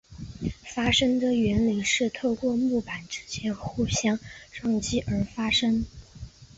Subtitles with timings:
[0.73, 4.17] 发声的原理是透过木板之间互相
[4.51, 5.85] 撞击而发声。